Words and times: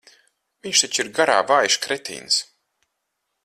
Viņš 0.67 0.81
taču 0.83 1.03
ir 1.03 1.11
garā 1.19 1.37
vājš 1.51 1.77
kretīns. 1.85 2.41